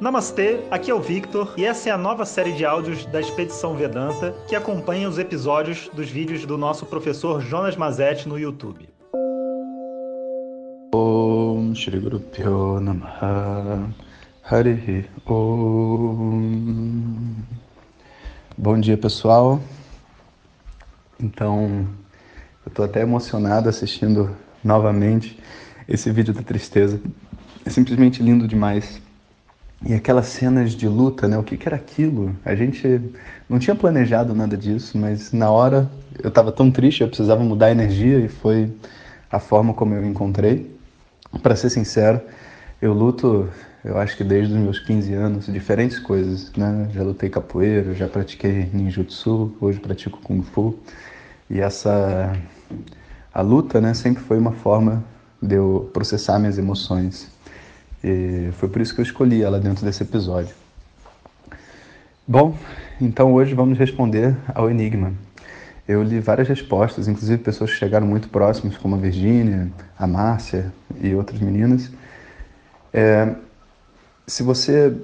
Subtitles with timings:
[0.00, 3.74] Namastê, aqui é o Victor e essa é a nova série de áudios da Expedição
[3.74, 8.88] Vedanta que acompanha os episódios dos vídeos do nosso professor Jonas Mazetti no YouTube.
[10.94, 13.92] Om Shri Guru Pyo Namaha
[14.44, 16.54] Harihi Om
[18.56, 19.60] Bom dia pessoal.
[21.18, 21.88] Então,
[22.64, 24.30] eu estou até emocionado assistindo
[24.62, 25.36] novamente
[25.88, 27.00] esse vídeo da tristeza.
[27.66, 29.07] É simplesmente lindo demais
[29.84, 31.38] e aquelas cenas de luta, né?
[31.38, 32.34] O que, que era aquilo?
[32.44, 33.00] A gente
[33.48, 35.88] não tinha planejado nada disso, mas na hora
[36.22, 38.72] eu estava tão triste, eu precisava mudar a energia e foi
[39.30, 40.76] a forma como eu encontrei.
[41.42, 42.20] Para ser sincero,
[42.82, 43.48] eu luto,
[43.84, 46.88] eu acho que desde os meus 15 anos, diferentes coisas, né?
[46.92, 50.78] Já lutei capoeira, já pratiquei ninjutsu, hoje pratico kung fu.
[51.48, 52.32] E essa
[53.32, 55.04] a luta, né, sempre foi uma forma
[55.40, 57.30] de eu processar minhas emoções.
[58.02, 60.54] E foi por isso que eu escolhi ela dentro desse episódio.
[62.26, 62.56] Bom,
[63.00, 65.12] então hoje vamos responder ao enigma.
[65.86, 70.72] Eu li várias respostas, inclusive pessoas que chegaram muito próximas, como a Virgínia, a Márcia
[71.00, 71.90] e outras meninas.
[72.92, 73.34] É,
[74.26, 74.94] se você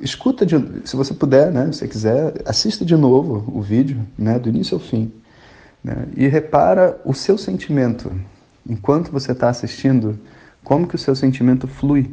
[0.00, 4.38] escuta, de, se você puder, né, se você quiser, assista de novo o vídeo, né,
[4.38, 5.12] do início ao fim,
[5.82, 8.10] né, e repara o seu sentimento
[8.66, 10.18] enquanto você está assistindo
[10.64, 12.10] como que o seu sentimento flui,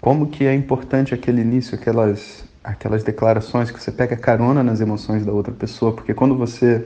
[0.00, 5.24] como que é importante aquele início, aquelas aquelas declarações que você pega carona nas emoções
[5.24, 6.84] da outra pessoa, porque quando você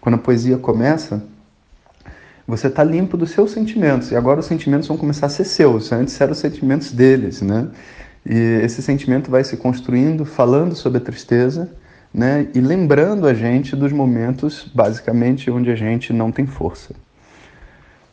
[0.00, 1.24] quando a poesia começa,
[2.46, 5.92] você está limpo dos seus sentimentos e agora os sentimentos vão começar a ser seus.
[5.92, 7.68] Antes eram os sentimentos deles, né?
[8.26, 11.70] E esse sentimento vai se construindo, falando sobre a tristeza,
[12.12, 12.48] né?
[12.52, 16.94] E lembrando a gente dos momentos, basicamente, onde a gente não tem força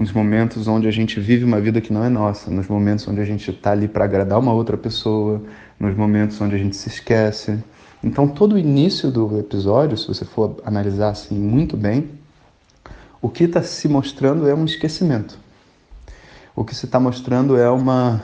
[0.00, 3.20] nos momentos onde a gente vive uma vida que não é nossa, nos momentos onde
[3.20, 5.42] a gente está ali para agradar uma outra pessoa,
[5.78, 7.62] nos momentos onde a gente se esquece.
[8.02, 12.12] Então, todo o início do episódio, se você for analisar assim muito bem,
[13.20, 15.38] o que está se mostrando é um esquecimento.
[16.56, 18.22] O que se está mostrando é uma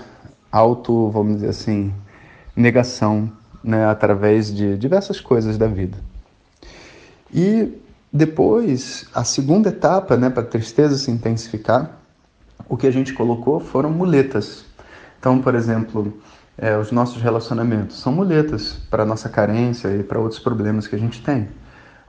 [0.51, 1.93] auto, vamos dizer assim,
[2.57, 3.31] negação,
[3.63, 5.99] né, através de diversas coisas da vida.
[7.31, 7.71] E
[8.17, 11.99] depois, a segunda etapa, né, para a tristeza se intensificar,
[12.69, 14.65] o que a gente colocou foram muletas.
[15.19, 16.19] Então, por exemplo,
[16.59, 20.99] é, os nossos relacionamentos são muletas para nossa carência e para outros problemas que a
[20.99, 21.49] gente tem.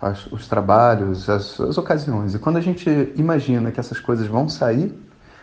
[0.02, 2.36] As, os trabalhos, as, as ocasiões.
[2.36, 4.98] E quando a gente imagina que essas coisas vão sair,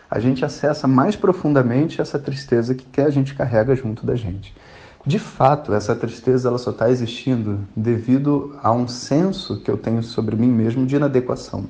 [0.09, 4.55] a gente acessa mais profundamente essa tristeza que a gente carrega junto da gente.
[5.05, 10.01] De fato, essa tristeza ela só está existindo devido a um senso que eu tenho
[10.01, 11.65] sobre mim mesmo de inadequação.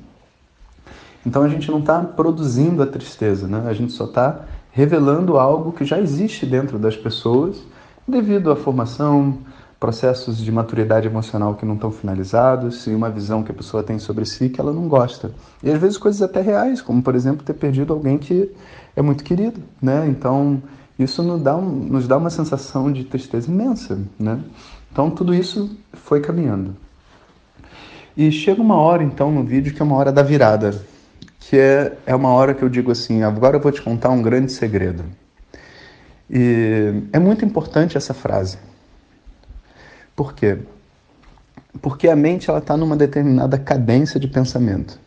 [1.26, 3.66] Então a gente não está produzindo a tristeza, né?
[3.68, 7.62] a gente só está revelando algo que já existe dentro das pessoas
[8.08, 9.40] devido à formação,
[9.80, 14.00] processos de maturidade emocional que não estão finalizados e uma visão que a pessoa tem
[14.00, 15.32] sobre si que ela não gosta.
[15.62, 18.50] E às vezes coisas até reais, como por exemplo ter perdido alguém que
[18.96, 20.08] é muito querido, né?
[20.08, 20.62] Então
[20.98, 24.40] isso nos dá, um, nos dá uma sensação de tristeza imensa, né?
[24.92, 26.76] Então tudo isso foi caminhando.
[28.16, 30.82] E chega uma hora então no vídeo que é uma hora da virada,
[31.40, 34.22] que é, é uma hora que eu digo assim, agora eu vou te contar um
[34.22, 35.04] grande segredo.
[36.30, 38.58] E é muito importante essa frase.
[40.16, 40.58] Por quê?
[41.82, 44.98] Porque a mente ela está numa determinada cadência de pensamento.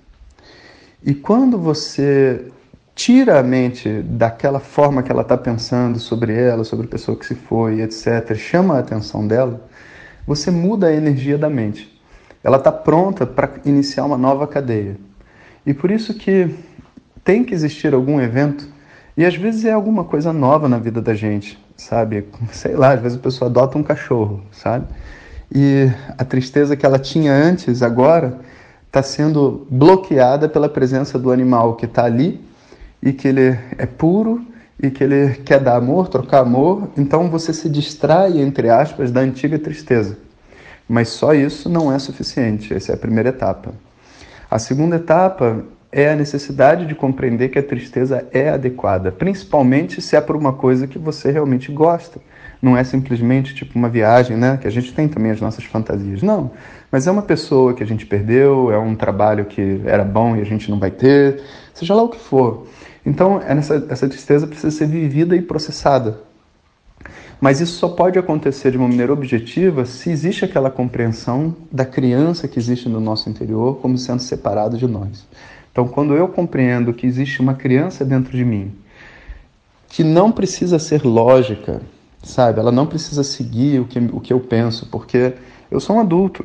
[1.03, 2.53] E quando você
[2.99, 7.25] tira a mente daquela forma que ela está pensando sobre ela, sobre a pessoa que
[7.25, 9.65] se foi, etc., chama a atenção dela,
[10.27, 11.97] você muda a energia da mente.
[12.43, 14.97] Ela está pronta para iniciar uma nova cadeia.
[15.65, 16.53] E por isso que
[17.23, 18.67] tem que existir algum evento,
[19.17, 22.27] e às vezes é alguma coisa nova na vida da gente, sabe?
[22.51, 24.87] Sei lá, às vezes a pessoa adota um cachorro, sabe?
[25.55, 25.89] E
[26.19, 28.41] a tristeza que ela tinha antes, agora,
[28.89, 32.48] está sendo bloqueada pela presença do animal que está ali
[33.03, 34.45] e que ele é puro
[34.81, 39.21] e que ele quer dar amor, trocar amor, então você se distrai, entre aspas, da
[39.21, 40.17] antiga tristeza.
[40.89, 43.75] Mas só isso não é suficiente, essa é a primeira etapa.
[44.50, 50.17] A segunda etapa é a necessidade de compreender que a tristeza é adequada, principalmente se
[50.17, 52.21] é por uma coisa que você realmente gosta.
[52.61, 54.59] Não é simplesmente tipo uma viagem, né?
[54.61, 56.23] Que a gente tem também as nossas fantasias.
[56.23, 56.51] Não,
[56.91, 60.41] mas é uma pessoa que a gente perdeu, é um trabalho que era bom e
[60.41, 61.43] a gente não vai ter,
[61.73, 62.67] seja lá o que for.
[63.08, 66.20] Então, essa, essa tristeza precisa ser vivida e processada.
[67.40, 72.46] Mas isso só pode acontecer de uma maneira objetiva se existe aquela compreensão da criança
[72.46, 75.26] que existe no nosso interior como sendo separado de nós.
[75.72, 78.75] Então, quando eu compreendo que existe uma criança dentro de mim,
[79.88, 81.81] que não precisa ser lógica,
[82.22, 82.60] sabe?
[82.60, 85.32] Ela não precisa seguir o que, o que eu penso, porque
[85.70, 86.44] eu sou um adulto.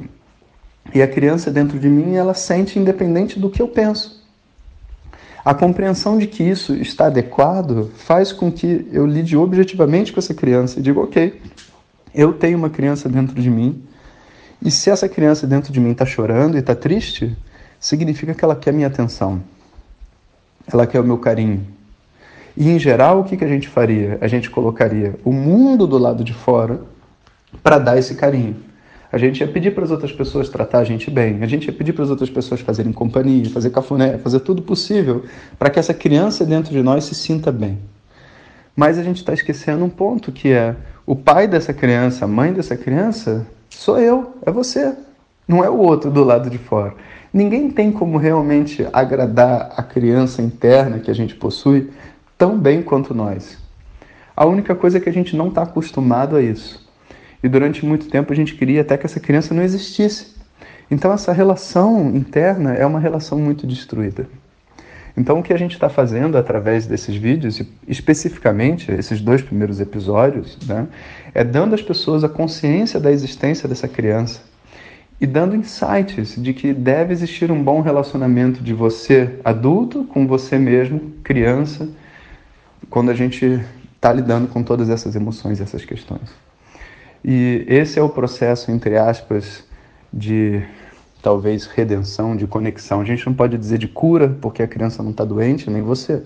[0.96, 4.23] E a criança dentro de mim, ela sente independente do que eu penso.
[5.46, 10.34] A compreensão de que isso está adequado faz com que eu lide objetivamente com essa
[10.34, 11.42] criança e digo, ok,
[12.16, 13.84] eu tenho uma criança dentro de mim,
[14.62, 17.36] e se essa criança dentro de mim está chorando e está triste,
[17.78, 19.42] significa que ela quer minha atenção,
[20.72, 21.68] ela quer o meu carinho.
[22.56, 24.18] E em geral, o que, que a gente faria?
[24.22, 26.80] A gente colocaria o mundo do lado de fora
[27.62, 28.56] para dar esse carinho.
[29.14, 31.72] A gente ia pedir para as outras pessoas tratar a gente bem, a gente ia
[31.72, 35.24] pedir para as outras pessoas fazerem companhia, fazer cafuné, fazer tudo possível
[35.60, 37.78] para que essa criança dentro de nós se sinta bem.
[38.76, 40.76] Mas a gente está esquecendo um ponto que é
[41.06, 44.96] o pai dessa criança, a mãe dessa criança, sou eu, é você,
[45.48, 46.96] não é o outro do lado de fora.
[47.32, 51.92] Ninguém tem como realmente agradar a criança interna que a gente possui
[52.36, 53.60] tão bem quanto nós.
[54.36, 56.83] A única coisa é que a gente não está acostumado a isso.
[57.44, 60.34] E durante muito tempo a gente queria até que essa criança não existisse.
[60.90, 64.26] Então essa relação interna é uma relação muito destruída.
[65.16, 70.58] Então o que a gente está fazendo através desses vídeos, especificamente esses dois primeiros episódios,
[70.66, 70.88] né,
[71.34, 74.42] é dando às pessoas a consciência da existência dessa criança
[75.22, 80.58] e dando insights de que deve existir um bom relacionamento de você adulto com você
[80.58, 81.88] mesmo, criança,
[82.90, 83.62] quando a gente
[83.96, 86.44] está lidando com todas essas emoções, essas questões.
[87.24, 89.64] E esse é o processo, entre aspas,
[90.12, 90.62] de
[91.22, 93.00] talvez redenção, de conexão.
[93.00, 96.22] A gente não pode dizer de cura, porque a criança não está doente, nem você.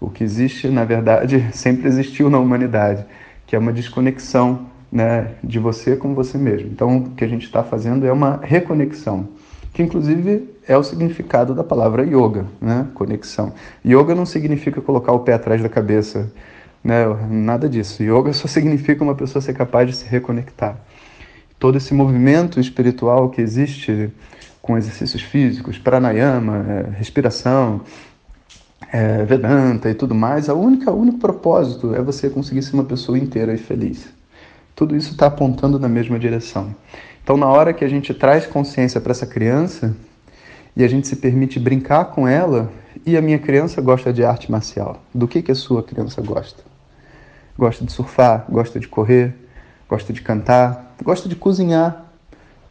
[0.00, 3.04] O que existe, na verdade, sempre existiu na humanidade,
[3.46, 6.68] que é uma desconexão né, de você com você mesmo.
[6.68, 9.28] Então, o que a gente está fazendo é uma reconexão,
[9.72, 13.52] que inclusive é o significado da palavra yoga, né, conexão.
[13.84, 16.32] Yoga não significa colocar o pé atrás da cabeça
[16.84, 17.06] né?
[17.30, 18.02] Nada disso.
[18.02, 20.76] Yoga só significa uma pessoa ser capaz de se reconectar.
[21.58, 24.12] Todo esse movimento espiritual que existe
[24.60, 27.80] com exercícios físicos, pranayama, é, respiração,
[28.92, 32.84] é, Vedanta e tudo mais, a única, o único propósito é você conseguir ser uma
[32.84, 34.06] pessoa inteira e feliz.
[34.76, 36.74] Tudo isso está apontando na mesma direção.
[37.22, 39.96] Então, na hora que a gente traz consciência para essa criança
[40.76, 42.70] e a gente se permite brincar com ela,
[43.06, 46.73] e a minha criança gosta de arte marcial, do que, que a sua criança gosta?
[47.58, 49.34] Gosta de surfar, gosta de correr,
[49.88, 52.04] gosta de cantar, gosta de cozinhar.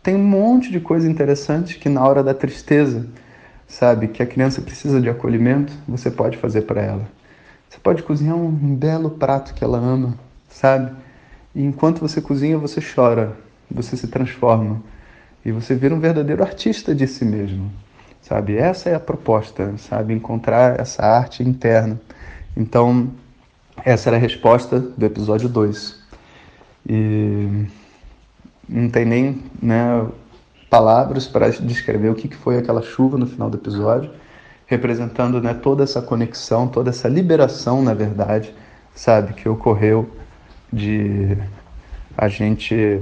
[0.01, 3.07] Tem um monte de coisa interessante que na hora da tristeza,
[3.67, 7.07] sabe, que a criança precisa de acolhimento, você pode fazer para ela.
[7.69, 10.15] Você pode cozinhar um belo prato que ela ama,
[10.49, 10.91] sabe?
[11.55, 13.35] E enquanto você cozinha, você chora,
[13.69, 14.81] você se transforma
[15.45, 17.71] e você vira um verdadeiro artista de si mesmo,
[18.21, 18.57] sabe?
[18.57, 20.13] Essa é a proposta, sabe?
[20.13, 21.99] Encontrar essa arte interna.
[22.55, 23.09] Então,
[23.83, 26.01] essa era a resposta do episódio 2.
[26.87, 27.65] E
[28.67, 30.05] não tem nem né,
[30.69, 34.11] palavras para descrever o que foi aquela chuva no final do episódio,
[34.65, 38.53] representando né, toda essa conexão, toda essa liberação, na verdade,
[38.95, 40.09] sabe, que ocorreu
[40.71, 41.37] de
[42.17, 43.01] a gente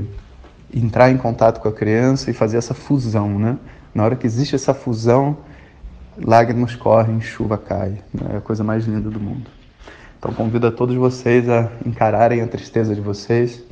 [0.74, 3.58] entrar em contato com a criança e fazer essa fusão, né?
[3.94, 5.38] Na hora que existe essa fusão,
[6.18, 8.32] lágrimas correm, chuva cai, né?
[8.34, 9.50] é a coisa mais linda do mundo.
[10.22, 13.64] Então convido a todos vocês a encararem a tristeza de vocês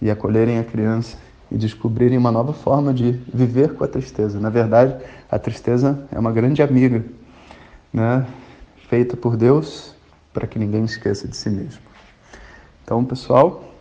[0.00, 1.16] e acolherem a criança
[1.48, 4.40] e descobrirem uma nova forma de viver com a tristeza.
[4.40, 4.96] Na verdade,
[5.30, 7.04] a tristeza é uma grande amiga,
[7.92, 8.26] né?
[8.88, 9.94] feita por Deus
[10.32, 11.80] para que ninguém esqueça de si mesmo.
[12.82, 13.72] Então, pessoal,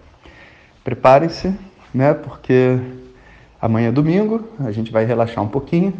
[0.84, 1.51] preparem-se,
[1.92, 2.13] né?
[2.13, 2.80] Porque
[3.60, 5.92] amanhã é domingo, a gente vai relaxar um pouquinho,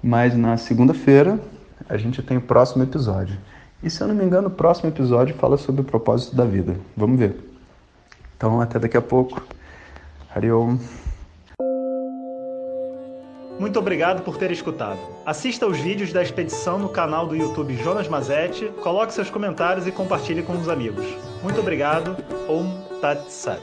[0.00, 1.40] mas na segunda-feira
[1.88, 3.36] a gente tem o próximo episódio.
[3.82, 6.76] E se eu não me engano, o próximo episódio fala sobre o propósito da vida.
[6.96, 7.36] Vamos ver.
[8.36, 9.42] Então, até daqui a pouco.
[10.34, 10.78] Hariom.
[13.58, 14.98] Muito obrigado por ter escutado.
[15.24, 19.92] Assista aos vídeos da expedição no canal do YouTube Jonas Mazetti, coloque seus comentários e
[19.92, 21.06] compartilhe com os amigos.
[21.42, 22.16] Muito obrigado.
[22.48, 23.62] Om Tat Sat.